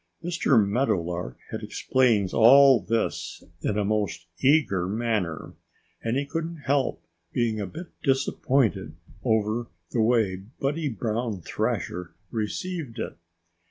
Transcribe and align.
Mr. 0.23 0.67
Meadowlark 0.67 1.37
had 1.51 1.61
explained 1.61 2.33
all 2.33 2.79
this 2.79 3.43
in 3.61 3.77
a 3.77 3.85
most 3.85 4.25
eager 4.39 4.87
manner. 4.87 5.53
And 6.01 6.17
he 6.17 6.25
couldn't 6.25 6.63
help 6.65 7.03
being 7.33 7.59
a 7.61 7.67
bit 7.67 7.89
disappointed 8.01 8.95
over 9.23 9.67
the 9.91 10.01
way 10.01 10.37
Buddy 10.59 10.89
Brown 10.89 11.41
Thrasher 11.41 12.15
received 12.31 12.97
it. 12.97 13.15